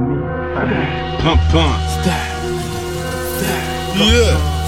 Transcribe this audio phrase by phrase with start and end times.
[0.00, 0.16] me.
[1.22, 1.80] pump, pump.
[1.88, 2.34] Stop.
[3.38, 3.96] Stop.
[3.98, 4.63] Yeah.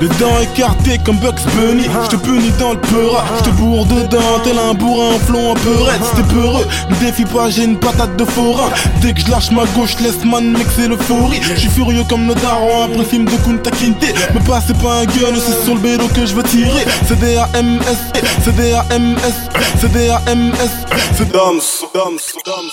[0.00, 3.86] Les dents écartées comme Bugs Bunny Je te punis dans le peura Je te bourre
[3.86, 7.64] dedans tel un bourrin un flon un peu raide C'était peureux, ne défie pas j'ai
[7.64, 11.54] une patate de forain Dès que je lâche ma gauche laisse man mixer l'euphorie Je
[11.54, 15.34] suis furieux comme nos darons après film de Kunta Kinte Me passe pas un gun
[15.34, 19.34] c'est sur le bédo que je veux tirer C'est D-A-M-S, c'est D-A-M-S,
[19.80, 20.70] c'est D-A-M-S
[21.16, 21.60] C'est Dams,
[21.94, 22.68] Dams, Dams,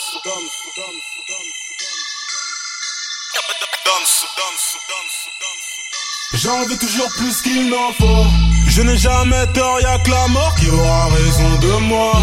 [6.33, 8.25] J'en veux toujours plus qu'il n'en faut.
[8.67, 12.13] Je n'ai jamais tort, y'a que la mort qui aura raison de moi.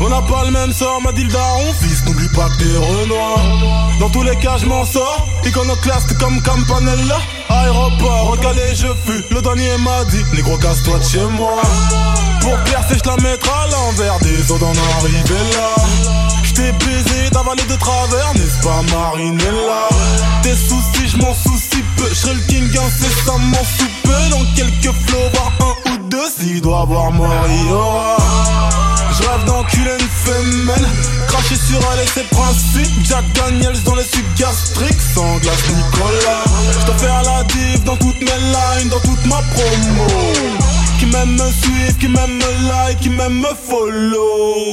[0.00, 1.30] On n'a pas le même sort, m'a dit le
[1.80, 3.40] fils, n'oublie pas que t'es Renoir.
[3.98, 7.18] Dans tous les cas, je m'en sors, iconoclaste comme Campanella.
[7.48, 11.60] Aéroport, recalé, je fus, le dernier m'a dit, négro, casse-toi de chez moi.
[12.40, 15.84] Pour percer, je la mettrai à l'envers des eaux d'en arriver là.
[16.44, 19.88] J't'ai baisé, d'avalé de travers, n'est-ce pas Marinella?
[20.42, 21.71] Tes soucis, je m'en soucie
[22.02, 26.60] peu, j'serai le king incessamment sous peu Dans quelques flots, voire un ou deux, s'il
[26.60, 28.16] doit avoir mort, il aura.
[29.12, 30.88] Je rêve d'enculer une femelle.
[31.28, 33.04] Cracher sur elle et ses principes.
[33.04, 35.00] Jack Daniels dans les sucs gastriques.
[35.14, 36.44] Sans glace Nicolas.
[36.86, 40.06] Je faire la div dans toutes mes lines Dans toute ma promo.
[40.98, 44.72] Qui m'aime me suivre, qui m'aime me like Qui m'aime me follow.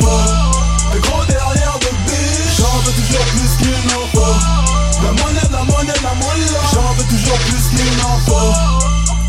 [0.94, 4.69] Le gros derrière de bitch J'en veux toujours plus qu'il n'en
[6.04, 6.14] La
[6.74, 8.54] J'en veux toujours plus qu'il n'en faut.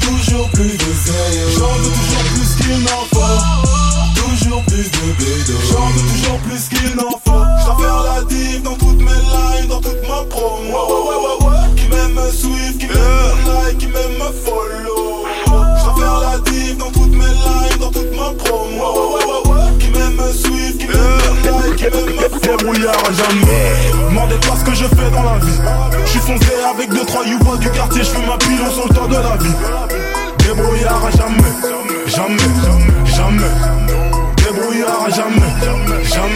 [0.00, 1.50] Toujours plus de zèle.
[1.58, 4.20] J'en veux toujours plus qu'il n'en faut.
[4.20, 5.58] Toujours plus de bédo.
[5.70, 7.30] J'en veux toujours plus qu'il n'en faut.
[7.78, 11.88] Faire la div dans toutes mes lines Dans toute ma promo ouais, ouais, ouais, Qui
[11.88, 15.24] m'aime me suivre, qui m'aime me like Qui m'aime me follow
[15.98, 19.14] faire la div dans toutes mes lines Dans toute ma promo
[19.78, 23.69] Qui m'aime me suivre, qui m'aime me like Qui m'aime me follow Débrouillard à jamais
[24.74, 25.60] je fais dans la vie
[26.06, 29.14] J'suis foncé avec deux trois youvois du quartier J'fume ma pilon sur le temps de
[29.14, 29.54] la vie
[30.38, 32.36] Débrouillard à jamais Jamais,
[33.04, 34.00] jamais
[34.50, 35.36] Débrouillard à jamais,
[36.02, 36.34] jamais,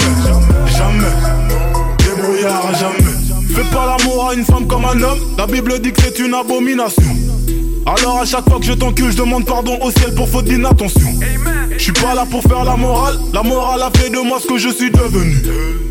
[0.66, 1.12] jamais.
[1.98, 3.54] Débrouillard à jamais.
[3.54, 5.18] Fais pas l'amour à une femme comme un homme.
[5.36, 7.02] La Bible dit que c'est une abomination.
[7.86, 11.08] Alors à chaque fois que je t'encule, je demande pardon au ciel pour faute d'inattention.
[11.76, 14.46] Je suis pas là pour faire la morale, la morale a fait de moi ce
[14.46, 15.36] que je suis devenu.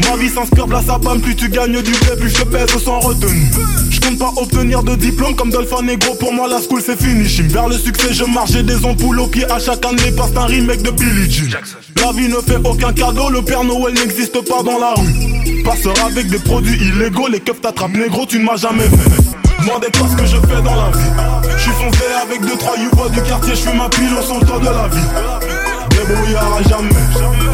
[0.10, 3.00] Ma vie s'inspire de la sapane, plus tu gagnes du blé, plus je pèse sans
[3.00, 3.52] retenue.
[3.90, 7.26] Je compte pas obtenir de diplôme comme Dolphin Negro, pour moi la school c'est fini.
[7.26, 10.32] J'me vers le succès, je marche, j'ai des ampoules aux pieds à chaque année, passe
[10.36, 11.60] un remake de Billie Jean.
[12.04, 15.64] La vie ne fait aucun cadeau, le Père Noël n'existe pas dans la rue.
[15.64, 19.64] Passeur avec des produits illégaux, les keufs t'attrapent négro, tu ne m'as jamais fait.
[19.64, 21.48] Demandez pas ce que je fais dans la vie.
[21.56, 24.60] Je suis foncé avec deux trois youvois du quartier, je fais ma pile au temps
[24.60, 25.63] de la vie.
[26.08, 26.90] Débrouillard à jamais,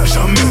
[0.05, 0.48] jamais,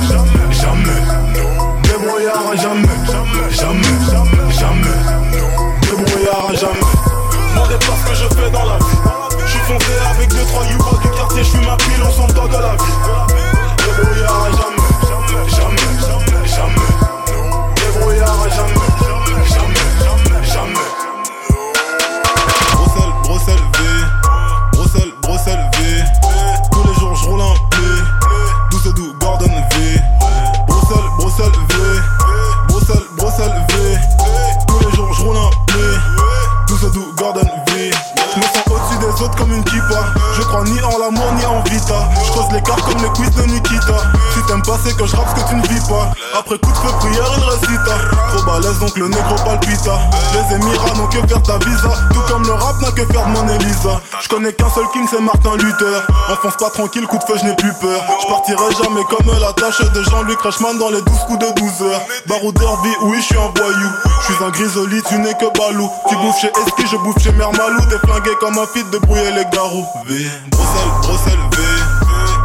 [48.88, 49.98] donc le négro palpita.
[50.32, 51.90] Les émirats n'ont que faire ta visa.
[52.12, 54.00] Tout comme le rap n'a que faire de mon Elisa.
[54.20, 56.06] Je connais qu'un seul king, c'est Martin Luther.
[56.30, 58.00] Enfonce pas tranquille, coup de feu, je n'ai plus peur.
[58.22, 61.82] Je partirai jamais comme la tâche de Jean-Luc Reichmann dans les 12 coups de 12
[61.82, 62.00] heures.
[62.26, 63.90] Baroudeur vie, oui, je suis un voyou.
[64.20, 65.90] Je suis un grisoli, tu n'es que balou.
[66.08, 67.80] Tu bouffes chez Eski, je bouffe chez Mère Malou.
[67.90, 69.86] T'es flingué comme un fit de brouiller les garous.
[70.06, 71.62] V, Bruxelles, Bruxelles, V.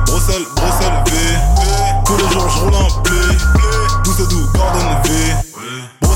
[0.07, 1.13] Bruxelles, Bruxelles, V.
[2.05, 3.09] Tous les jours, je roule un P.
[4.03, 5.52] Douce doux, Gordon V.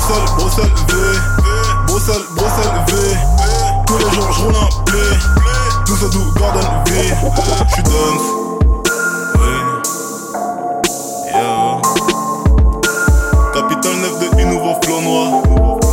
[0.08, 0.94] Bruxelles, Bruxelles, V.
[1.86, 2.92] Bruxelles, Bruxelles, V.
[3.86, 4.92] Tous les jours, je roule un P.
[5.86, 6.92] Douce doux, Gordon V.
[7.68, 8.22] J'suis dance.
[13.52, 15.87] Capitale 9 de une nouveau noir.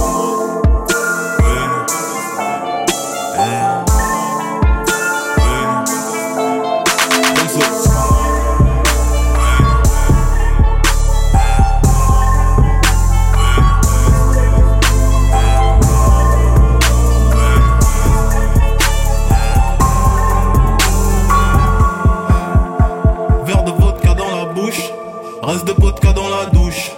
[25.46, 26.92] Reste de vodka dans la douche.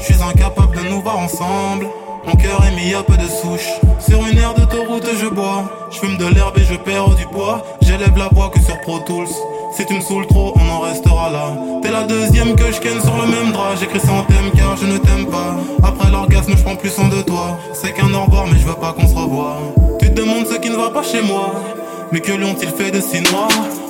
[0.00, 1.86] Je suis incapable de nous voir ensemble.
[2.26, 3.68] Mon cœur est mis à peu de souche.
[4.00, 5.70] Sur une aire d'autoroute, je bois.
[5.88, 7.62] Je fume de l'herbe et je perds du poids.
[7.80, 9.28] J'élève la voix que sur Pro Tools.
[9.76, 11.54] Si tu me saoules trop, on en restera là.
[11.80, 13.76] T'es la deuxième que je ken sur le même drap.
[13.78, 15.54] J'écris sans thème car je ne t'aime pas.
[15.84, 17.56] Après l'orgasme, je prends plus soin de toi.
[17.72, 19.58] C'est qu'un au mais je veux pas qu'on se revoie.
[20.00, 21.52] Tu te demandes ce qui ne va pas chez moi.
[22.12, 23.48] Mais que lui ont-ils fait de si noir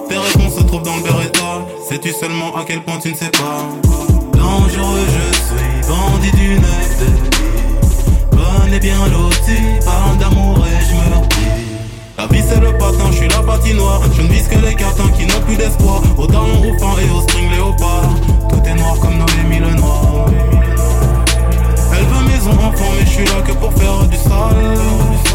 [0.08, 1.66] Tes réponses se trouvent dans le Beretta.
[1.88, 3.66] Sais-tu seulement à quel point tu ne sais pas
[4.32, 7.32] Dangereux, je suis bandit d'une vie.
[8.30, 11.22] Bonne et bien loti, parle d'amour et je me.
[12.16, 15.08] La vie c'est le patin, je suis la patinoire Je ne vise que les cartons
[15.18, 18.10] qui n'ont plus d'espoir Au talon rouffant et au string léopard
[18.48, 20.26] Tout est noir comme Noémie le noir
[21.92, 25.31] Elle veut maison enfant mais je suis là que pour faire du sale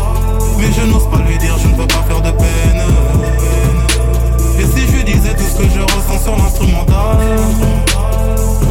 [0.57, 2.81] Mais je n'ose pas lui dire je ne veux pas faire de peine.
[4.59, 7.17] Et si je disais tout ce que je ressens sur l'instrumental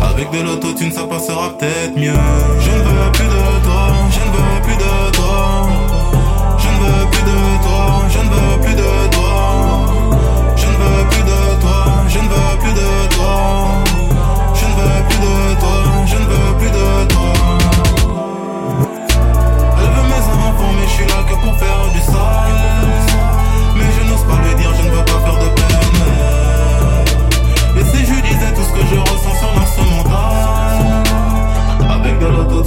[0.03, 2.13] Avec de l'autotune ça passera peut-être mieux.
[2.61, 5.06] Je ne veux plus de toi, je ne veux plus de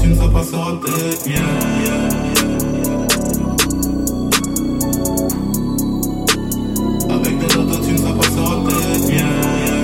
[0.10, 1.36] l'autotune ça passera peut-être mieux
[7.10, 9.79] Avec de l'autotune ça passera peut-être mieux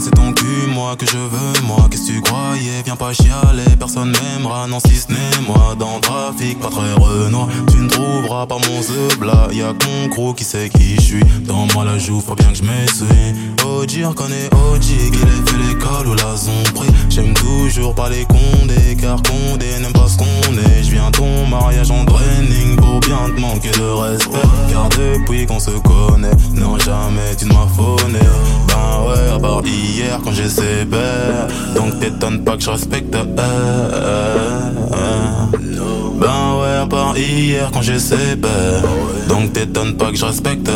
[0.00, 1.88] c'est ton cul, moi que je veux, moi.
[1.90, 2.82] Qu'est-ce que tu croyais?
[2.84, 5.74] Viens pas chialer, personne m'aimera, non si ce n'est moi.
[5.78, 7.48] Dans le trafic, pas très renoir.
[7.70, 11.24] Tu ne trouveras pas mon zebla, y'a con gros qui sait qui je suis.
[11.46, 13.06] Dans moi la joue, faut bien que je m'essuie.
[13.64, 16.88] OG, reconnaît OG, qu'il ait fait l'école ou la zombrie.
[17.08, 20.82] J'aime toujours pas les condés, car condé n'aime pas ce qu'on est.
[20.82, 24.38] Je viens ton mariage en training pour bien te manquer de respect.
[24.70, 28.20] Car depuis qu'on se connaît, non jamais tu ne m'as phoné.
[28.68, 31.46] Ben ouais, à part hier quand j'ai sévère.
[31.74, 33.14] Donc t'étonnes pas que je respecte.
[33.14, 35.48] euh, euh, euh.
[36.20, 38.82] Ben ouais, à part hier quand j'ai sévère.
[39.28, 40.68] Donc t'étonnes pas que je respecte.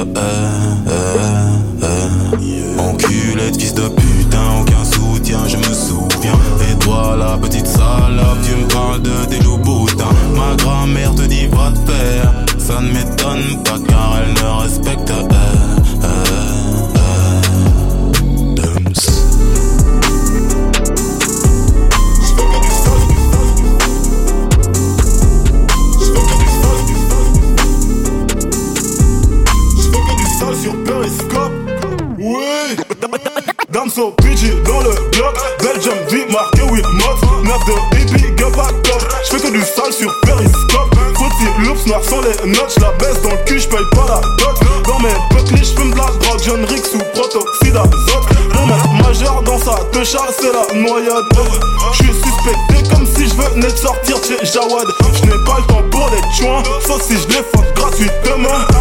[2.78, 6.38] Enculé de fils de putain, aucun soutien, je me souviens.
[6.70, 10.04] Et toi, la petite salope, tu me parles de tes loups boutins.
[10.37, 12.32] Ma grand-mère te dit va te faire.
[12.58, 15.12] Ça ne m'étonne pas car elle ne respecte.
[42.22, 42.74] Les notes.
[42.78, 44.60] J'la baisse dans le cul, j'paye pas la dot.
[44.86, 46.40] Dans mes peuples, j'fume de la drogue.
[46.44, 48.26] John Rick sous protoxyde d'azote.
[48.52, 51.25] Pour mettre majeur dans sa te c'est la noyade.
[51.92, 54.88] J'suis suspecté comme si j'venais de sortir chez Jawad.
[55.14, 56.62] J'n'ai pas le temps pour les joints.
[56.87, 58.72] Sauf si j'les fuck gratuitement.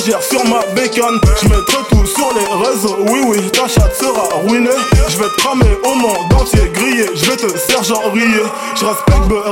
[0.00, 1.18] Sur ma bécane.
[1.42, 2.98] J'mettrai tout sur les réseaux.
[3.10, 4.70] Oui, oui, ta chatte sera ruinée.
[5.08, 7.06] J'vais te cramer au monde entier grillé.
[7.16, 8.44] J'vais te sergent riller.
[8.76, 9.50] J'respecte Beret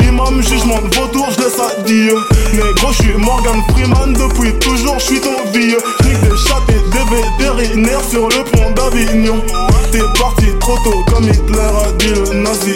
[0.00, 0.40] et Imam.
[0.40, 2.14] Jugement de vautour, j'laisse à Dieu.
[2.52, 4.12] Négro, j'suis Morgan Freeman.
[4.12, 5.82] Depuis toujours, j'suis ton vieux.
[6.02, 9.42] Des et des vétérinaires sur le pont d'Avignon.
[9.90, 12.74] T'es parti trop tôt comme Hitler a dit le nazi.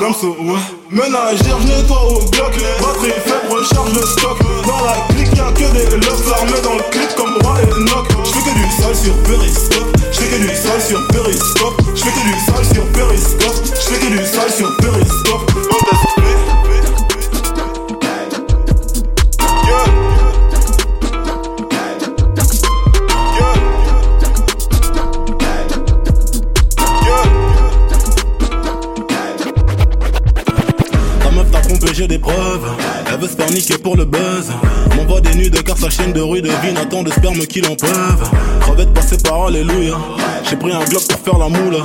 [0.00, 0.60] Damso, ouais.
[0.90, 2.52] Ménagère, nettoie au bloc.
[2.80, 4.38] Batterie faible, recharge le stock.
[4.66, 8.08] Dans la clique, y'a que des lofts armés dans le clip comme Roi et Nock.
[8.24, 9.96] J'fais que du sale sur Periscope.
[10.12, 11.82] J'fais que du sale sur Periscope.
[11.94, 13.64] J'fais que du sale sur Periscope.
[13.80, 15.01] J'fais que du sale sur Periscope.
[33.22, 34.50] Veut se faire pour le buzz.
[34.96, 37.76] Mon voix des de car sa chaîne de rue devine Attends de sperme qu'il en
[37.76, 38.30] peuvent.
[38.60, 39.94] Crevette passée par alléluia
[40.48, 41.76] J'ai pris un bloc pour faire la moule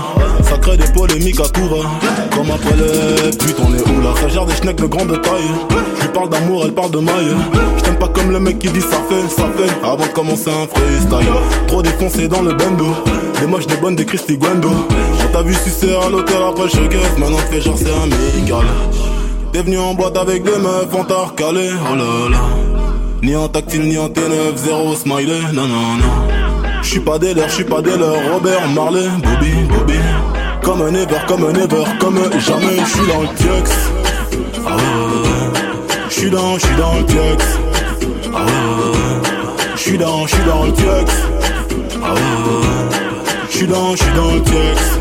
[0.41, 1.89] Ça crée des polémiques à tout va.
[2.35, 4.13] Comme après les putain on est où là?
[4.19, 5.77] Ça gère des schnecks de grande taille.
[6.01, 7.35] Je parle d'amour, elle parle de maille.
[7.77, 9.85] Je t'aime pas comme le mec qui dit ça fait, ça fait.
[9.85, 11.33] Avant de commencer un freestyle.
[11.67, 12.87] Trop défoncé dans le bando.
[13.39, 14.71] Des moches, des bonnes, des Christy Guendo
[15.23, 17.17] On t'a vu sucer à l'hôtel après le showcase.
[17.19, 18.65] Maintenant fais genre c'est amical
[19.57, 22.41] T'es venu en boîte avec des meufs, on t'a recalé, oh là là.
[23.23, 26.27] Ni en tactile, ni en T9, zéro smiley, non non non.
[26.83, 29.97] J'suis pas des leurs, j'suis pas des leurs, Robert Marley, Bobby, Bobby.
[30.61, 33.71] Comme un ever, comme un ever, comme jamais, j'suis dans le tiex
[34.67, 35.59] Ah ouais,
[36.11, 37.45] j'suis dans, j'suis dans le tiex
[38.35, 39.31] Ah ouais,
[39.75, 41.13] j'suis dans, j'suis dans le tiex
[42.03, 42.99] Ah ouais,
[43.49, 44.99] j'suis dans, j'suis dans le tiex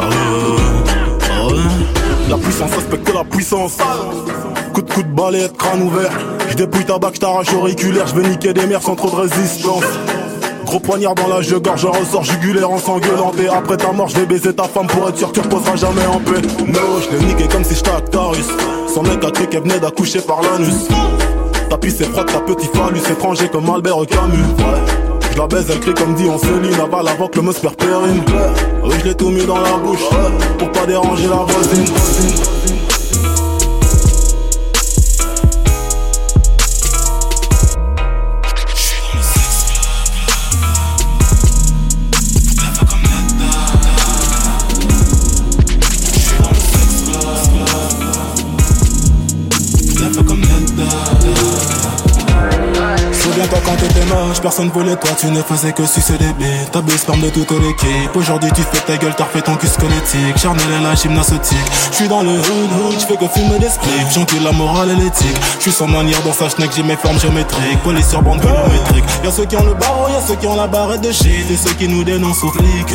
[0.00, 0.63] Ah
[2.28, 3.78] la puissance respecte la puissance.
[4.72, 6.12] Coup de coup de balai, crâne ouvert.
[6.48, 8.06] Je dépouille ta bac, t'arrache auriculaire.
[8.06, 9.84] Je vais niquer des mers sans trop de résistance.
[10.64, 12.78] Gros poignard dans la jeu gorge, je ressors jugulaire en.
[13.38, 15.76] Et après ta mort, je vais baiser ta femme pour être sûr que tu reposeras
[15.76, 16.40] jamais en paix.
[16.66, 18.46] No, je l'ai niqué comme si j'étais Actarus.
[18.92, 20.88] Son mec a cru qu'elle venait d'accoucher par l'anus.
[21.68, 24.38] Ta pisse est froide, ta petit phallus étranger comme Albert Camus.
[24.58, 25.03] Je
[25.36, 28.22] la baise, elle crie comme dit on se lit, aval avant que le must périne.
[28.82, 30.08] Oui, je l'ai tout mis dans la bouche,
[30.58, 32.53] pour pas déranger la voisine.
[54.44, 56.70] Personne voulait toi, tu ne faisais que sucer des bêtes.
[56.70, 58.14] T'as sperme de toute l'équipe.
[58.14, 60.36] Aujourd'hui tu fais ta gueule, t'as refait ton cul squelettique.
[60.36, 61.56] Charnel et la gymnastique.
[61.90, 64.12] J'suis dans le hood hood, j'fais que fumer des spliffs.
[64.12, 65.34] J'encule la morale et l'éthique.
[65.60, 67.82] J'suis sans manière dans sa schneck, j'ai mes formes géométriques.
[67.82, 69.04] Police sur bande kilométrique.
[69.24, 71.50] Y'a ceux qui ont le barreau, y'a ceux qui ont la barrette de shit.
[71.50, 72.94] Et ceux qui nous dénoncent aux flics.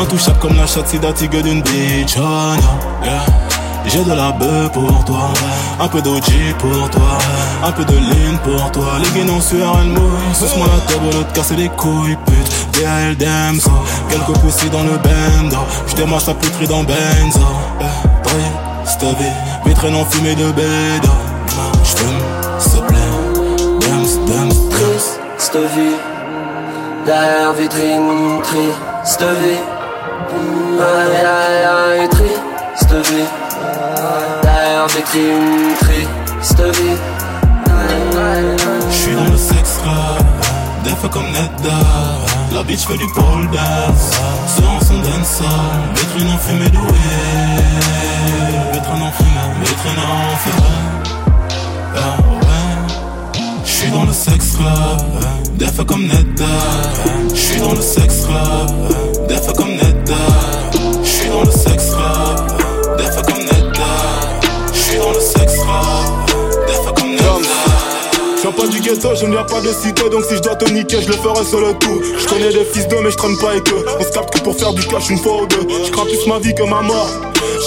[0.00, 2.16] Intouchable comme la chatte sidatigue d'une bitch.
[2.18, 3.43] Oh no, yeah.
[3.86, 5.32] J'ai de la bœuf pour toi,
[5.80, 6.22] un peu d'OG
[6.58, 7.18] pour toi,
[7.62, 8.98] un peu de ligne pour toi.
[8.98, 10.34] Les guénons sueur, elle mouille.
[10.34, 12.54] Suce-moi la table, l'autre casser les couilles, pute.
[13.18, 13.70] Damso,
[14.10, 15.56] quelques poussées dans le bendo.
[15.86, 17.40] J'démarre sa puterie dans Benzo.
[17.80, 19.24] Eh, Stubby,
[19.64, 21.08] vitrine non fumée de bédo.
[21.82, 22.08] J'fume,
[22.58, 22.96] s'il te plaît.
[23.80, 25.24] Dams, Dams, Dams.
[25.38, 25.96] Stevie
[27.06, 28.68] Derrière vitrine, tri,
[29.04, 29.60] Stevie
[30.78, 32.30] Derrière tri,
[32.76, 33.43] Stevie
[34.84, 36.06] Derrière vitrine, tri,
[36.42, 36.98] Stevie
[38.90, 40.26] J'suis dans le sex club,
[40.84, 41.78] des fois comme Nedda.
[42.52, 44.10] La bitch fait du pole dance,
[44.54, 45.44] sur son dancer.
[45.94, 47.64] Vitrine en fumée weed,
[48.74, 51.14] vitrine en fumée, vitrine en fumée.
[51.96, 52.94] Ah ouais,
[53.64, 56.44] j'suis dans le sex club, des fois comme Nedda.
[57.34, 60.73] J'suis dans le sex club, des fois comme Nedda.
[69.04, 71.14] Ghetto, je ne viens pas de cité Donc si je dois te niquer, je le
[71.14, 73.84] ferai seul le tout Je connais des fils d'eux mais je traîne pas avec eux.
[73.98, 75.66] On se capte que pour faire du cash une fois ou deux.
[75.84, 77.08] Je plus ma vie que ma mort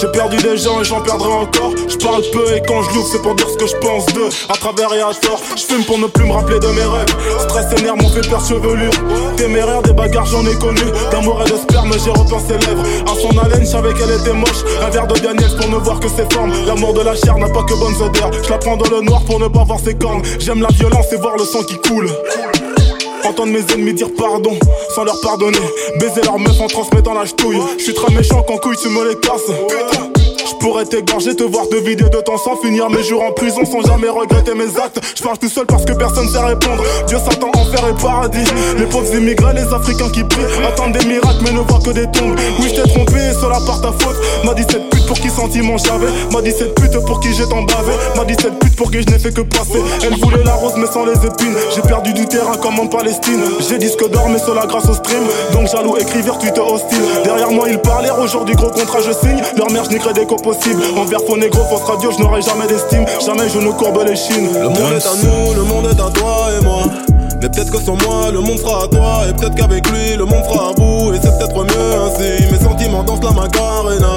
[0.00, 1.72] j'ai perdu des gens et j'en perdrai encore.
[1.88, 4.28] Je parle peu et quand je l'ouvre, c'est pour dire ce que je pense d'eux.
[4.48, 7.06] À travers et à tort, je fume pour ne plus me rappeler de mes rêves.
[7.40, 8.92] Stress et nerfs m'ont fait perdre chevelure.
[9.36, 10.82] Téméraire, des bagarres, j'en ai connu.
[11.10, 12.84] D'amour et de sperme, j'ai repeint ses lèvres.
[13.06, 14.62] À son haleine, je savais qu'elle était moche.
[14.82, 16.52] Un verre de Daniel pour ne voir que ses formes.
[16.66, 18.30] L'amour de la chair n'a pas que bonnes odeurs.
[18.42, 20.22] Je la prends dans le noir pour ne pas voir ses cornes.
[20.38, 22.08] J'aime la violence et voir le sang qui coule.
[23.24, 24.56] Entendre mes ennemis dire pardon
[24.94, 25.58] sans leur pardonner.
[26.00, 27.60] Baiser leur meuf en transmettant la ch'touille.
[27.78, 29.50] J'suis très méchant quand couille tu me les casses.
[30.38, 33.64] Je pourrais t'égorger, te voir te vider de ton sang, finir mes jours en prison
[33.64, 35.00] sans jamais regretter mes actes.
[35.16, 36.82] Je parle tout seul parce que personne sait répondre.
[37.06, 38.44] Dieu Satan, enfer et paradis.
[38.78, 42.10] Les pauvres immigrés, les Africains qui prient, attendent des miracles mais ne voient que des
[42.10, 42.36] tombes.
[42.60, 44.16] Oui, je t'ai trompé et cela par ta faute.
[44.44, 44.97] M'a dit cette
[45.38, 46.06] pute pour qui sentiment j'avais.
[46.32, 47.92] M'a dit cette pute pour qui j'ai tant bavé.
[48.16, 49.82] M'a dit cette pute pour qui je n'ai fait que passer.
[50.02, 51.54] Elle voulait la rose mais sans les épines.
[51.74, 53.40] J'ai perdu du terrain comme en Palestine.
[53.68, 55.24] J'ai disque d'or mais cela grâce au stream.
[55.52, 57.02] Donc jaloux, écriveur, tweet hostile.
[57.24, 58.10] Derrière moi, ils parlaient.
[58.10, 59.40] Aujourd'hui, gros contrat, je signe.
[59.56, 60.82] Leur mère, je n'y des qu'au possible.
[60.96, 63.04] Envers faux négro, fausse radio, je n'aurai jamais d'estime.
[63.24, 64.48] Jamais je ne courbe les chines.
[64.54, 66.82] Le monde est à nous, le monde est à toi et moi.
[67.40, 69.22] Mais peut-être que sans moi, le monde sera à toi.
[69.28, 71.12] Et peut-être qu'avec lui, le monde sera à vous.
[71.12, 72.44] Et c'est peut-être mieux ainsi.
[72.50, 74.08] Mes sentiments dansent la macarena.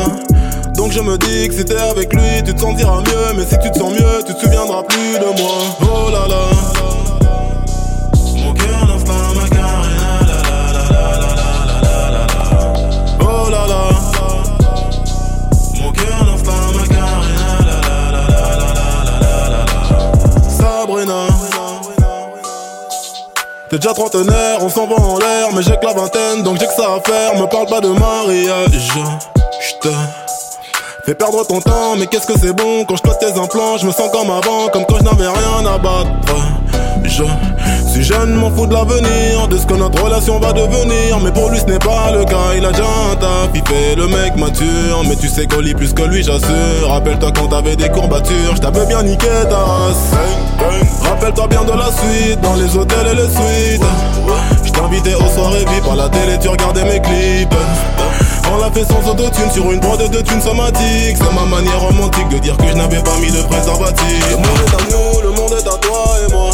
[0.75, 3.33] Donc je me dis que si t'es avec lui, tu te sentiras mieux.
[3.35, 5.51] Mais si tu te sens mieux, tu te souviendras plus de moi.
[5.81, 6.49] Oh là là.
[8.37, 10.19] Mon cœur lance la macarena.
[10.27, 10.37] La
[13.19, 13.89] Oh là là.
[15.79, 17.71] Mon cœur lance la macarena.
[20.43, 21.27] La Sabrina.
[23.69, 26.67] T'es déjà trentenaire, on s'en va en l'air, mais j'ai que la vingtaine, donc j'ai
[26.67, 27.35] que ça à faire.
[27.39, 28.91] Me parle pas de mariage.
[29.61, 30.20] J'te
[31.05, 33.91] fais perdre ton temps, mais qu'est-ce que c'est bon quand je tes implants, je me
[33.91, 36.09] sens comme avant, comme quand je n'avais rien à battre.
[37.03, 37.23] Je
[37.91, 41.19] suis jeune, m'en fous de l'avenir, de ce que notre relation va devenir.
[41.23, 43.95] Mais pour lui, ce n'est pas le cas, il a déjà un taf, il fait
[43.95, 45.03] le mec mature.
[45.07, 46.87] Mais tu sais qu'on lit plus que lui, j'assure.
[46.87, 50.11] Rappelle-toi quand t'avais des courbatures, je t'avais bien niqué ta race.
[51.03, 53.83] Rappelle-toi bien de la suite, dans les hôtels et les suites.
[54.63, 57.55] Je t'invitais aux soirées VIP, à la télé, tu regardais mes clips.
[58.53, 62.27] On l'a fait sans autotune sur une prod de thunes somatique C'est ma manière romantique
[62.29, 65.29] de dire que je n'avais pas mis de préservatif Le monde est à nous, le
[65.29, 66.51] monde est à toi et moi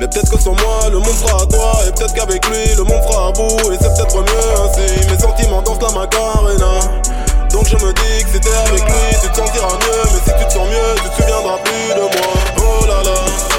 [0.00, 1.78] mais peut-être que sans moi, le monde sera à toi.
[1.86, 3.70] Et peut-être qu'avec lui, le monde sera à vous.
[3.70, 5.06] Et c'est peut-être mieux ainsi.
[5.06, 6.80] Mes sentiments dansent la macarena.
[7.52, 10.02] Donc je me dis que c'était avec lui, tu te sentiras mieux.
[10.12, 12.34] Mais si tu te sens mieux, tu te souviendras plus de moi.
[12.58, 13.51] Oh là là.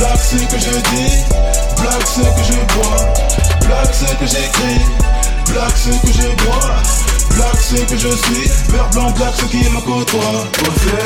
[0.00, 1.12] Black ce que je dis,
[1.76, 3.00] black ce que je bois,
[3.66, 4.80] black ce que j'écris,
[5.52, 6.74] black ce que je bois,
[7.36, 10.46] black ce que je suis, vert blanc black ce qui me côtoie.
[10.58, 10.96] Posé,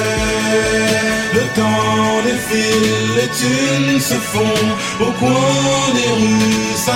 [1.35, 4.61] le temps défile, les thunes se font.
[5.01, 6.95] Au coin des rues, ça.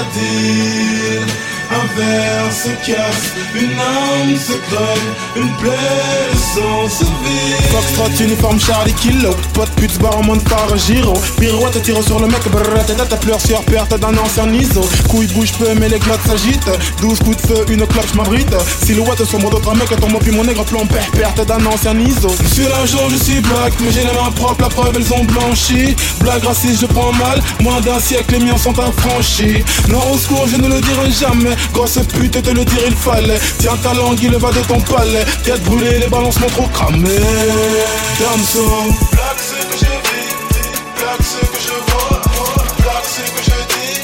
[1.71, 5.71] Un verre se casse, une âme se crève, une plaie
[6.33, 7.71] de sang se vide.
[7.71, 11.13] Foxtrot, uniforme Charlie Kilo Pote pute barre en monde par Giro.
[11.39, 14.81] Pirouette tire sur le mec brrr Tête à pleurs sur perte d'un ancien ISO.
[15.09, 16.71] Couille bouge peu mais les glottes s'agitent.
[17.03, 18.55] 12 coups de feu, une clope m'abrite.
[18.83, 22.31] Silhouette sombre d'autres mecs tombe puis mon nègre plomb Perte d'un ancien ISO.
[22.55, 25.95] Sur l'argent je suis black mais j'ai les mains propres La preuve elles ont blanchi.
[26.21, 29.63] Blague raciste je prends mal Moins d'un siècle les miens sont affranchis.
[29.89, 33.39] Non au secours je ne le dirai jamais Grosse pute te le dire il fallait.
[33.59, 35.25] Tiens ta langue il va de ton palais.
[35.45, 37.09] Tête brûlée les balances m'ont trop cramé.
[38.19, 38.65] Damso
[39.13, 40.31] Black ce que je vis,
[40.97, 42.21] black ce que je vois,
[42.83, 43.99] black ce que je dis,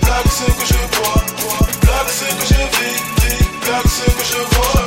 [0.00, 1.22] black ce que je bois,
[1.82, 2.98] black ce que je vis,
[3.64, 4.84] black ce que je vois,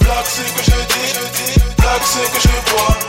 [0.00, 3.00] black ce que je dis, black ce que je bois.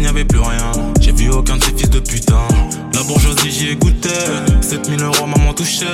[0.00, 0.72] n'y avait plus rien.
[1.00, 2.46] J'ai vu aucun de ces putain.
[2.94, 4.08] La bourgeoisie j'y ai goûté.
[4.60, 5.86] 7000 euros maman touchait.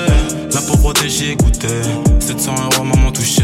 [0.53, 1.69] La pauvreté j'y ai goûté.
[2.21, 3.43] 700 euros maman touchait.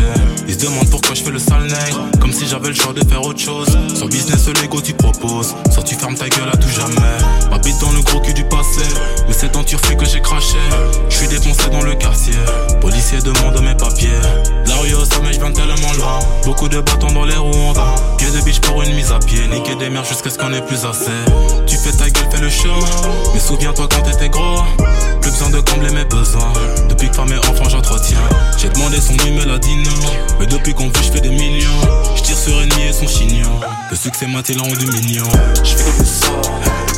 [0.48, 2.07] Ils se demandent pourquoi je fais le sale nègre.
[2.20, 3.68] Comme si j'avais le choix de faire autre chose.
[3.94, 5.55] Sur business Lego tu proposes.
[5.70, 7.16] Soit tu fermes ta gueule à tout jamais.
[7.51, 8.83] Ma bite dans le gros cul du passé.
[9.29, 10.59] Mais c'est en turfu que j'ai craché.
[11.09, 12.35] Je suis défoncé dans le quartier.
[12.81, 14.09] Policier demande mes papiers.
[14.66, 16.18] La rue au sommet, je viens tellement loin.
[16.44, 17.94] Beaucoup de bâtons dans les roues vain.
[18.18, 19.46] Pied de biche pour une mise à pied.
[19.48, 21.11] Niquer des mères jusqu'à ce qu'on ait plus assez.
[21.66, 22.48] Tu fais ta gueule, fais le
[23.33, 24.62] Mais souviens-toi quand t'étais gros.
[25.21, 26.53] Plus besoin de combler mes besoins.
[26.88, 28.19] Depuis que femme et enfant j'entretiens.
[28.59, 29.91] J'ai demandé son numéro, elle a dit non.
[30.38, 31.69] Mais depuis qu'on vit, je fais des millions.
[32.17, 33.61] Je tire sur ennemi et son chignon.
[33.91, 35.29] Le succès m'a-t-il rendu mignon.
[35.65, 36.91] Je fais que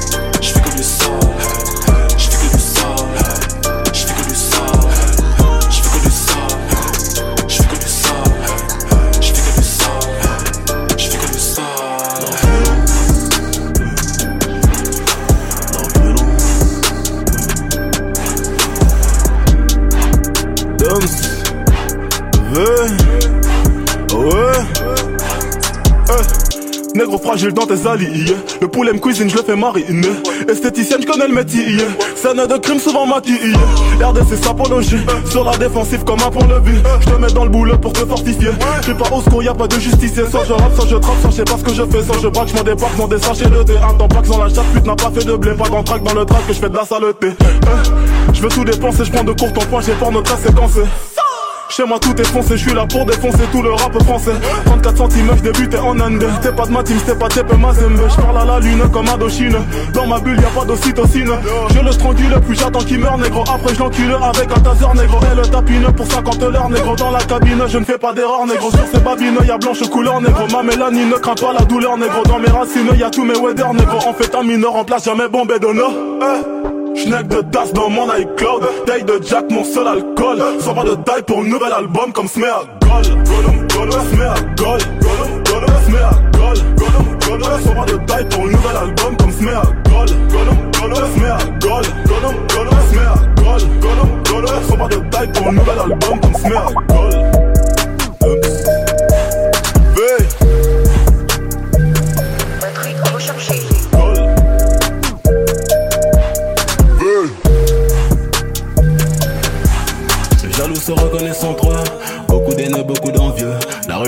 [27.18, 28.34] Fragile dans tes alliés.
[28.60, 30.08] Le poulet me cuisine, je le fais mariner.
[30.48, 31.64] Esthéticienne, je connais le métier
[32.16, 33.54] Scène de crime souvent maquillée.
[34.02, 34.98] RDC sapologie
[35.30, 37.92] Sur la défensive comme un pont de vue Je te mets dans le boulot pour
[37.92, 38.50] te fortifier.
[38.78, 40.24] Je suis pas au secours, y'a pas de justicier.
[40.30, 42.02] Soit je rappe, soit je trappe, soit je sais pas ce que je fais.
[42.02, 44.42] Soit je braque, je m'en débarque dans des sachets de thé Un temps pas sans
[44.42, 45.52] la chatte, pute n'a pas fait de blé.
[45.54, 47.28] Pas d'entraque dans le track que je fais de la saleté.
[47.40, 50.80] Eh, Je veux tout dépenser, je prends de court en point J'ai peur notre séquencé
[51.76, 54.30] Chez moi tout est foncé, je suis là pour défoncer tout le rap français.
[54.66, 56.24] 34 cm, je débutais en Inde.
[56.40, 57.98] T'es pas de ma team, t'es pas TP Mazembe.
[58.08, 59.56] Je parle à la lune comme Indochine
[59.92, 61.32] Dans ma bulle y'a pas d'ocytocine.
[61.74, 63.42] Je le strangule, puis j'attends qu'il meurt négro.
[63.52, 65.18] Après je l'encule avec un taser négro.
[65.32, 66.94] Et le tapine pour 50 l'heure négro.
[66.94, 68.70] Dans la cabine, je ne fais pas d'erreur négro.
[68.70, 70.46] Sur ces babines, y'a blanche couleur négro.
[70.52, 72.22] Ma mélanine ne craint pas la douleur négro.
[72.22, 73.98] Dans mes racines, y'a tous mes weather négro.
[74.08, 78.06] En fait un mineur en place, jamais bombé de no Schneck de tasse dans mon
[78.14, 78.62] iCloud.
[78.86, 80.42] Taille de Jack, mon seul alcool.
[80.60, 82.28] Sans pas de taille pour un nouvel album comme
[83.26, 88.42] Gollum, Gollum, Smea Gol Gollum, Gollum, Smea Gol Gollum, Gollum Sans pas de taille pour
[88.42, 89.32] un nouvel album comme
[90.30, 95.48] Gollum, Gollum, Smea Gol Gollum, Gollum, Smea Gol Gollum, Gollum Sans pas de taille pour
[95.48, 97.23] un nouvel album comme Smea Gol se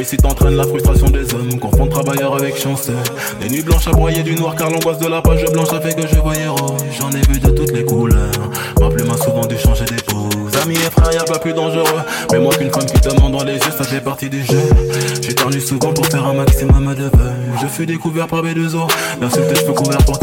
[0.07, 1.59] Réussite entraîne la frustration des hommes.
[1.59, 2.95] Confondent travailleurs avec chanceux.
[3.41, 6.01] Des nuits blanches à broyer du noir car l'angoisse de la page blanche a fait
[6.01, 6.81] que je voyais rouge.
[6.97, 8.31] J'en ai vu de toutes les couleurs.
[8.79, 10.55] Ma plume a souvent dû changer d'épouse.
[10.63, 12.03] Amis et frères, y'a pas plus dangereux.
[12.31, 14.61] Mais moi qu'une femme qui te demande dans les yeux, ça fait partie du jeu.
[15.23, 17.33] J'ai ternu souvent pour faire un maximum de vœux.
[17.61, 18.89] Je fus découvert par B2O.
[19.21, 20.21] L'insulte, je peux couvert pour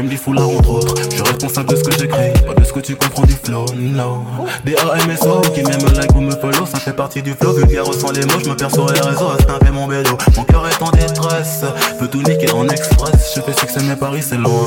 [0.00, 0.94] rime dit foulard entre autres.
[1.10, 3.66] Je suis responsable de ce que j'écris, pas de ce que tu comprends du flow.
[3.76, 4.24] No.
[4.64, 7.52] Des AMSO qui m'aiment like ou me follow, ça fait partie du flow.
[7.52, 10.16] Vulgaire ressent les mots, je me perds sur les réseaux à snapper mon bédo.
[10.36, 11.64] Mon cœur est en détresse,
[11.98, 13.34] peut tout niquer en express.
[13.36, 14.64] Je fais succès, mais Paris c'est loin.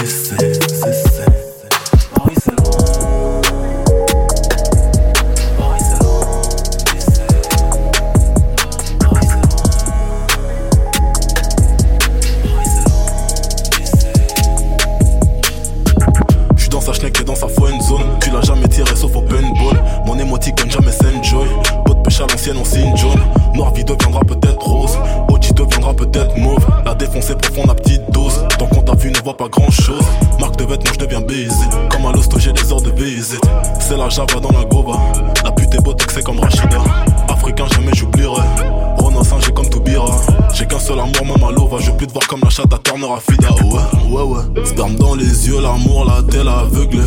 [0.00, 0.58] Laissez,
[43.30, 47.02] Fida Ouais ouais ouais Sperme dans les yeux l'amour la tête aveugle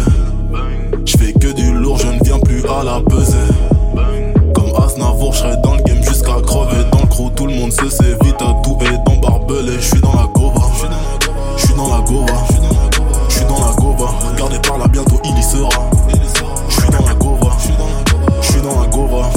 [1.05, 3.37] je fais que du lourd, je ne viens plus à la peser.
[4.55, 6.83] Comme Asnavour, je serai dans le game jusqu'à crever.
[6.91, 9.73] Dans le crew, tout le monde se sait vite à tout et dans barbelé.
[9.79, 10.61] Je suis dans la gova,
[11.57, 12.33] je suis dans la gova,
[13.29, 14.13] je suis dans la gova.
[14.31, 15.69] Regardez par là, bientôt il y sera.
[16.69, 19.29] Je suis dans la gova, je suis dans la gova,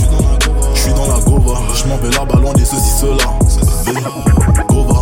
[0.75, 1.61] je dans la gova.
[1.75, 3.25] Je m'en vais là-bas loin des ceci, cela.
[4.69, 4.98] Gova.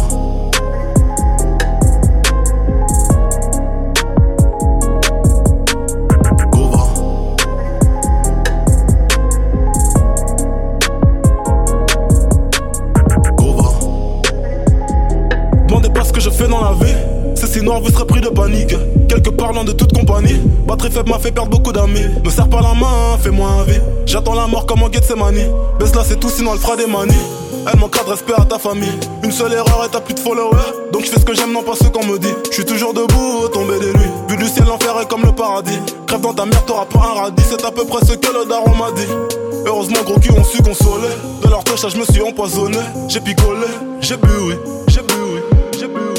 [17.57, 18.75] C'est si noir, vous serez pris de panique.
[19.09, 20.39] Quelques parlant de toute compagnie.
[20.69, 22.05] Batterie faible m'a fait perdre beaucoup d'amis.
[22.23, 23.81] Me serre pas la main, fais-moi un vie.
[24.05, 25.41] J'attends la mort comme en Gethsemane.
[25.79, 27.15] Baisse là, c'est tout, sinon elle fera des manies.
[27.67, 28.93] Elle manquera de respect à ta famille.
[29.25, 30.59] Une seule erreur et t'as plus de followers.
[30.93, 32.35] Donc je fais ce que j'aime, non pas ce qu'on me dit.
[32.51, 34.13] Je suis toujours debout, tombé des nuits.
[34.29, 35.79] Vu du ciel, l'enfer est comme le paradis.
[36.07, 37.43] Crève dans ta mère, t'auras pas un radis.
[37.49, 39.09] C'est à peu près ce que le daron m'a dit.
[39.65, 41.09] Heureusement, gros cul ont su consoler.
[41.43, 42.81] De leur touche, je me suis empoisonné.
[43.09, 43.67] J'ai picolé.
[44.03, 44.55] J'ai bu, oui.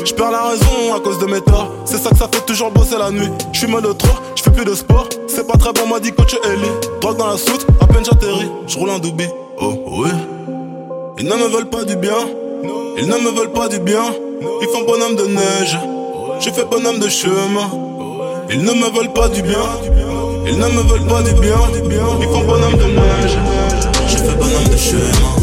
[0.07, 1.69] Je perds la raison à cause de mes torts.
[1.83, 3.27] C'est ça que ça fait toujours bosser la nuit.
[3.51, 5.09] Je suis de trop, je fais plus de sport.
[5.27, 6.71] C'est pas très bon, m'a dit coach Ellie.
[7.01, 8.49] Drogue dans la soute, à peine j'atterris.
[8.67, 9.25] Je roule un doubi.
[9.59, 10.09] Oh, oui.
[11.19, 12.15] Ils ne me veulent pas du bien.
[12.97, 14.03] Ils ne me veulent pas du bien.
[14.61, 15.77] Ils font bonhomme de neige.
[16.39, 17.69] Je fais bonhomme de chemin.
[18.49, 19.59] Ils ne me veulent pas du bien.
[20.47, 21.57] Ils ne me veulent pas du bien.
[22.21, 23.37] Ils font bonhomme de neige.
[24.07, 25.35] Je fais bonhomme de chemin.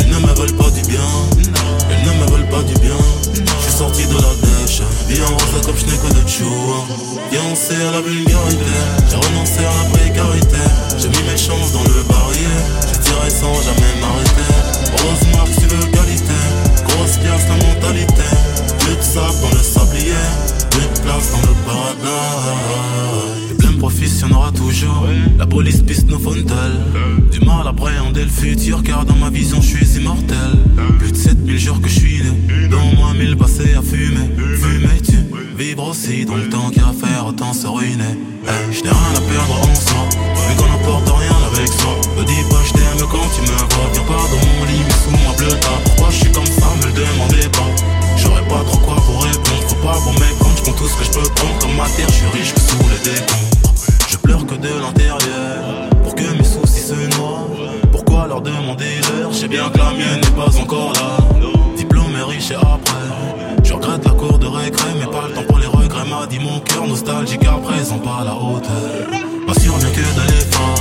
[0.00, 1.06] Ils ne me veulent pas du bien.
[1.38, 3.15] Ils ne me veulent pas du bien.
[4.08, 4.82] De la dèche.
[5.08, 6.44] Vie en rose comme que de chou.
[7.30, 8.76] Fiancé à la vulgarité.
[9.08, 10.64] J'ai renoncé à la précarité.
[10.98, 12.62] J'ai mis mes chances dans le barillet.
[12.86, 14.52] Je tirais sans jamais m'arrêter.
[14.92, 16.40] Rose marque sur le qualité.
[16.88, 18.28] Grosse pièce la mentalité.
[18.80, 20.26] Plus de sable dans le sablier.
[20.70, 21.96] Plus de place dans le paradis.
[23.86, 25.06] Les pleins profits, y en aura toujours.
[25.38, 26.80] La police piste nos fontelles.
[27.30, 30.58] Du mal à appréhender le futur, car dans ma vision, je suis immortel.
[30.98, 32.68] Plus de 7000 jours que je suis né.
[32.68, 34.30] Dans moi, 1000 passés à fumer.
[34.58, 35.16] Fumer, tu
[35.56, 36.24] vivre aussi.
[36.24, 38.18] Donc, tant qu'à faire, autant se ruiner.
[38.46, 40.08] Hey, je n'ai rien à perdre en soi.
[40.34, 41.94] Vu qu'on n'apporte rien avec soi.
[42.18, 43.90] Me dis pas, je t'aime quand tu me vois.
[43.92, 46.86] Viens pas dans mon lit, mais sous moi, bleu Pourquoi je suis comme ça, me
[46.86, 47.70] le demandez pas.
[48.16, 49.62] J'aurais pas trop quoi pour répondre.
[49.68, 52.08] Faut pas pour méprendre, je tout ce que je peux prendre comme matière.
[52.08, 53.45] Je suis riche que sous les décombres
[54.26, 55.90] que de l'intérieur.
[56.02, 57.46] Pour que mes soucis se noient,
[57.92, 59.32] pourquoi leur demander l'heure?
[59.32, 61.16] J'ai bien que la mienne n'est pas encore là.
[61.76, 63.06] Diplôme est riche et après.
[63.62, 66.04] Je regrette la cour de récré, mais pas le temps pour les regrets.
[66.08, 68.70] M'a dit mon cœur nostalgique à présent, pas à la hauteur.
[69.46, 70.74] Pas bien que d'aller fin,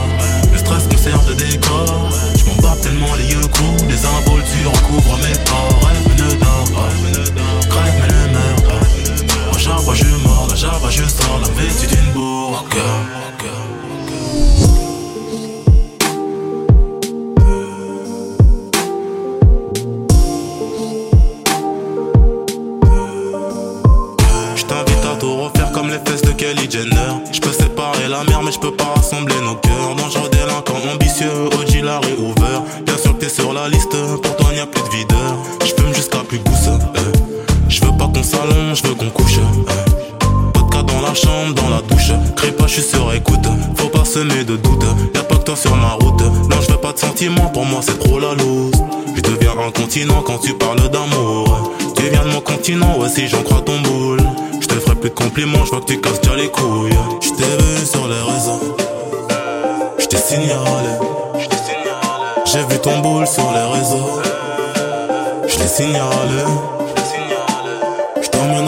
[0.52, 2.10] le stress me sert de décor.
[2.36, 5.88] Je m'en bats tellement les yeux coups, les involtures recouvrent mes pas.
[5.88, 7.16] Rêve ne dort pas, mais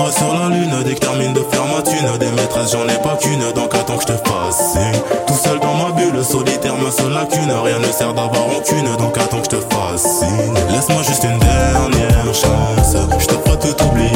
[0.06, 2.18] sur la lune dès que termine de faire ma thune.
[2.20, 4.78] Des maîtresses, j'en ai pas qu'une, donc attends que je te fasse
[5.26, 7.52] Tout seul dans ma bulle, solitaire, ma seule lacune.
[7.52, 10.54] Rien ne sert d'avoir aucune, donc attends que je te fascine.
[10.72, 14.12] Laisse-moi juste une dernière chance, je te ferai tout oublier.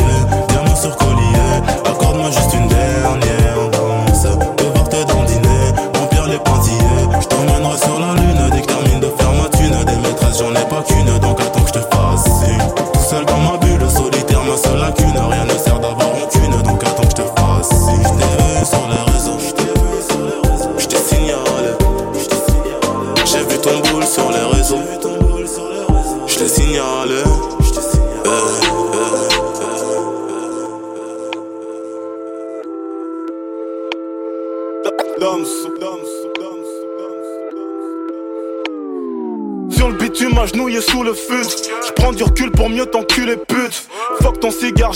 [0.49, 3.20] Diamant sur collier, accorde-moi juste une dernière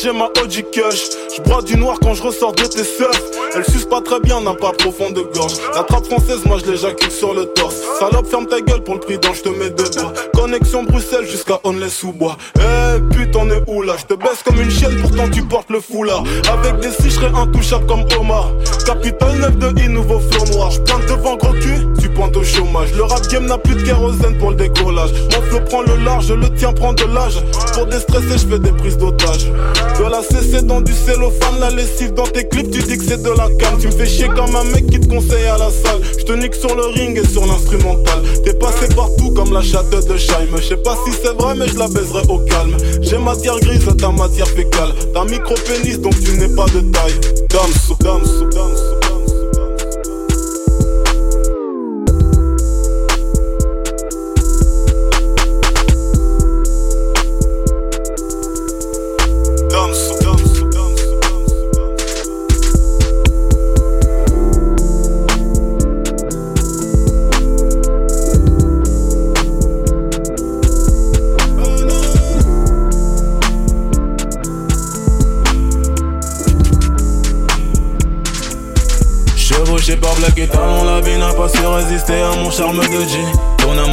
[0.06, 1.10] j'ai ma OG Kush.
[1.36, 3.24] J'bois du noir quand je ressors de tes seufs.
[3.56, 5.54] Elle suce pas très bien, n'a pas profond de gorge.
[5.74, 7.76] La trappe française, moi je l'éjacule sur le torse.
[8.00, 10.14] Salope, ferme ta gueule pour le prix d'un, je te mets deux doigts.
[10.36, 12.38] Connexion Bruxelles jusqu'à Onley sous bois.
[12.58, 13.96] Eh pute, on est où là?
[13.98, 16.24] Je te baisse comme une chienne, pourtant tu portes le foulard.
[16.52, 18.52] Avec des six, j'serais intouchable comme Omar.
[18.86, 20.70] Capital 9 de I, nouveau fleur noir.
[20.70, 22.94] J'pointe devant gros cul, tu pointes au chômage.
[22.94, 25.12] Le rap game n'a plus de kérosène pour le décollage.
[25.34, 27.42] Mon flow prend le large, le tien prend de l'âge.
[27.74, 29.46] Pour déstresser, je fais des prises d'otage.
[29.46, 33.22] De la CC dans du cellophane, la lessive dans tes clips, tu dis que c'est
[33.22, 33.78] de la cam.
[33.80, 36.02] Tu me fais chier comme un mec qui te conseille à la salle.
[36.18, 38.22] Je te nique sur le ring et sur l'instrumental.
[38.44, 40.48] T'es passé partout comme la chatte de Scheim.
[40.58, 42.76] Je sais pas si c'est vrai, mais je la baiserai au calme.
[43.02, 44.94] J'ai matière grise, ta matière fécale.
[45.14, 47.20] T'as micro-pénis, donc tu n'es pas de taille.
[47.50, 49.15] Dams, dams, dams.
[82.56, 83.20] Charme de G.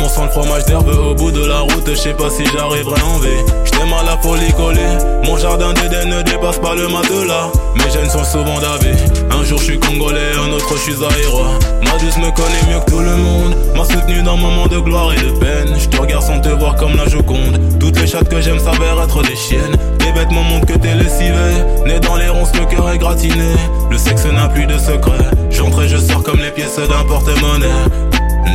[0.01, 3.01] Mon sang le fromage d'herbe au bout de la route, je sais pas si j'arriverai
[3.03, 3.29] en V.
[3.65, 4.81] J't'aime à la folie collée,
[5.25, 7.51] mon jardin d'Éden ne dépasse pas le matelas.
[7.77, 8.97] Mes jeunes sont souvent davés,
[9.31, 11.01] un jour je suis congolais, un autre je suis.
[11.01, 15.13] Ma douce me connaît mieux que tout le monde, m'a soutenu dans moments de gloire
[15.13, 15.75] et de peine.
[15.79, 19.03] Je te regarde sans te voir comme la Joconde, toutes les chattes que j'aime s'avèrent
[19.03, 19.77] être des chiennes.
[19.99, 23.53] Tes vêtements montrent que t'es lessivé, né dans les ronces, le cœur est gratiné.
[23.91, 25.19] Le sexe n'a plus de secret,
[25.51, 28.02] j'entre et je sors comme les pièces d'un porte-monnaie.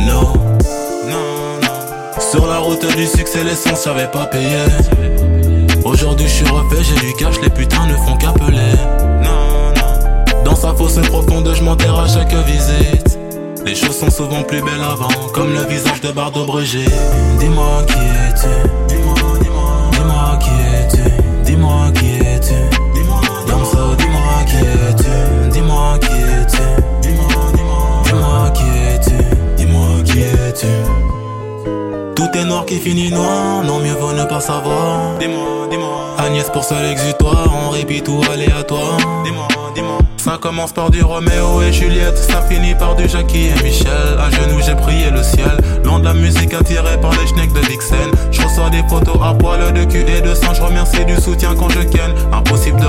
[0.06, 0.32] No,
[1.08, 2.20] non, non.
[2.20, 4.58] Sur la route du succès, l'essence j'avais pas payé.
[5.84, 8.72] Aujourd'hui je suis refait, j'ai du cash, les putains ne font qu'appeler.
[9.22, 10.44] Non, non.
[10.44, 13.18] Dans sa fosse profonde, je m'enterre à chaque visite.
[13.64, 16.90] Les choses sont souvent plus belles avant, comme le visage de Bardo Brigitte.
[17.38, 18.48] Dis-moi qui es-tu?
[18.88, 19.90] Dis-moi, dis-moi.
[19.92, 21.10] Dis-moi qui es-tu?
[21.44, 22.54] Dis-moi qui es-tu?
[22.94, 25.50] Dis-moi, Damso, dis-moi qui es-tu?
[25.50, 26.62] Dis-moi qui es-tu?
[27.02, 28.02] Dis-moi, dis-moi.
[28.04, 29.16] Dis-moi qui es-tu?
[29.18, 29.37] Dis-moi
[32.16, 35.18] tout est noir qui finit noir, non mieux vaut ne pas savoir.
[35.18, 36.16] Dis-moi, dis-moi.
[36.18, 38.98] Agnès pour seul exutoire, on répit tout aléatoire.
[39.24, 39.48] Dis-moi.
[40.18, 44.18] Ça commence par du Roméo et Juliette, ça finit par du Jackie et Michel.
[44.18, 47.60] À genoux j'ai prié le ciel, loin de la musique attirée par les schnecks de
[47.60, 48.10] Dixon.
[48.30, 51.54] Je reçois des photos à poil de cul et de sang, je remercie du soutien
[51.54, 52.12] quand je ken.
[52.32, 52.86] Impossible de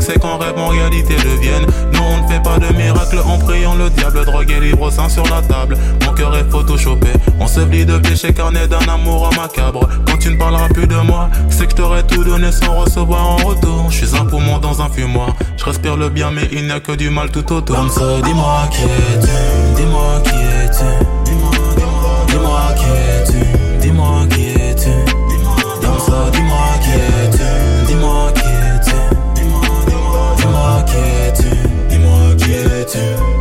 [0.00, 1.66] c'est qu'en rêve en réalité devienne.
[1.92, 5.08] Nous on ne fait pas de miracle en priant le diable, drogue et libre sein
[5.08, 5.76] sur la table.
[6.04, 9.88] Mon cœur est photoshopé, on se plie de péché carnet d'un amour macabre.
[10.06, 13.36] Quand tu ne parleras plus de moi, c'est que t'aurais tout donné sans recevoir en
[13.36, 13.90] retour.
[15.56, 17.76] Je respire le bien mais il n'y a que du mal tout autour.
[17.76, 19.28] Comme ça, dis-moi qui es-tu,
[19.76, 20.84] dis-moi qui es-tu,
[21.24, 23.44] dis-moi, qui es-tu,
[23.80, 24.94] dis-moi qui es-tu,
[25.82, 26.60] comme ça, dis-moi
[27.86, 29.00] dis-moi qui es-tu,
[30.36, 31.50] dis-moi qui es-tu,
[31.88, 33.39] dis-moi qui es-tu?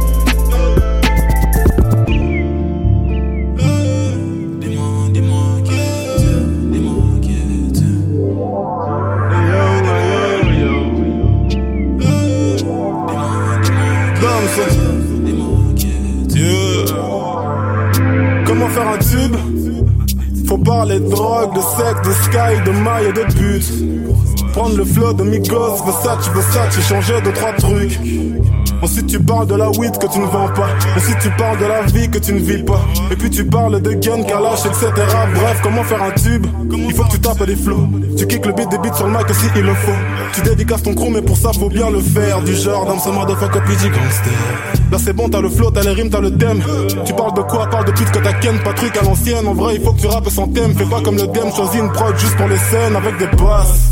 [20.70, 24.52] Parler de drogue, de sexe, de sky, de maille et de but.
[24.54, 28.00] Prendre le flow de Migos, Versace, Versace, changer de trois trucs.
[28.82, 31.66] Ensuite tu parles de la weed que tu ne vends pas Ensuite tu parles de
[31.66, 34.92] la vie que tu ne vis pas Et puis tu parles de gun, kalash, etc
[35.36, 36.48] Bref, comment faire un tube?
[36.72, 39.12] Il faut que tu tapes des flows Tu kicks le beat des beats sur le
[39.12, 39.92] mic si il le faut.
[40.34, 42.42] Tu dédicaces ton crew mais pour ça faut bien le faire.
[42.42, 44.32] Du genre dans ce motherfucker PG gangster.
[44.92, 46.62] Là c'est bon, t'as le flow, t'as les rimes, t'as le thème.
[47.06, 47.68] Tu parles de quoi?
[47.68, 49.48] Parle de pute que t'as ken, pas truc à l'ancienne.
[49.48, 50.74] En vrai il faut que tu rappes sans thème.
[50.76, 53.89] Fais pas comme le dem, choisis une prod juste pour les scènes Avec des basses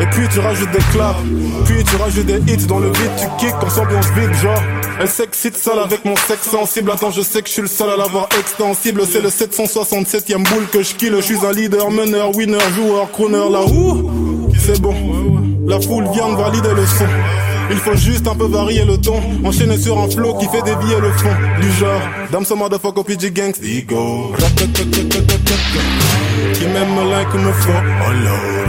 [0.00, 1.18] Et puis tu rajoutes des claps,
[1.64, 4.62] puis tu rajoutes des hits dans le beat, tu kicks en ambiance vide, genre.
[5.00, 6.90] Elle s'excite seule avec mon sexe sensible.
[6.90, 9.02] Attends, je sais que je suis le seul à l'avoir extensible.
[9.08, 11.14] C'est le 767ème boule que je kill.
[11.16, 13.48] Je suis un leader, meneur, winner, joueur, crooner.
[13.48, 14.94] Là où c'est bon.
[15.68, 17.06] La foule vient de valider le son.
[17.70, 19.20] Il faut juste un peu varier le ton.
[19.44, 21.28] Enchaîner sur un flow qui fait dévier le fond.
[21.60, 22.00] Du genre,
[22.32, 23.54] Dame ce motherfucker PG Gangs.
[23.62, 24.32] Ego.
[26.58, 27.70] Qui m'aime me like me faut.
[27.70, 28.66] Oh lord.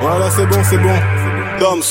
[0.00, 0.96] Voilà, c'est bon, c'est bon.
[1.60, 1.82] Dams.